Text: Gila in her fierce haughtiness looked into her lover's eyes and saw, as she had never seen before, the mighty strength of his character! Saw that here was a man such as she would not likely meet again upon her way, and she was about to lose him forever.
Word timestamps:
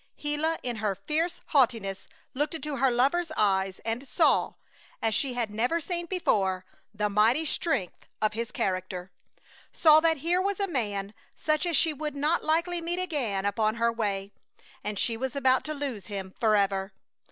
Gila 0.17 0.57
in 0.63 0.77
her 0.77 0.95
fierce 0.95 1.41
haughtiness 1.49 2.07
looked 2.33 2.55
into 2.55 2.77
her 2.77 2.89
lover's 2.89 3.31
eyes 3.37 3.77
and 3.85 4.07
saw, 4.07 4.55
as 4.99 5.13
she 5.13 5.35
had 5.35 5.51
never 5.51 5.79
seen 5.79 6.07
before, 6.07 6.65
the 6.91 7.07
mighty 7.07 7.45
strength 7.45 8.07
of 8.19 8.33
his 8.33 8.49
character! 8.51 9.11
Saw 9.71 9.99
that 9.99 10.17
here 10.17 10.41
was 10.41 10.59
a 10.59 10.65
man 10.67 11.13
such 11.35 11.67
as 11.67 11.77
she 11.77 11.93
would 11.93 12.15
not 12.15 12.43
likely 12.43 12.81
meet 12.81 12.97
again 12.97 13.45
upon 13.45 13.75
her 13.75 13.91
way, 13.93 14.31
and 14.83 14.97
she 14.97 15.17
was 15.17 15.35
about 15.35 15.63
to 15.65 15.73
lose 15.75 16.07
him 16.07 16.31
forever. 16.39 16.93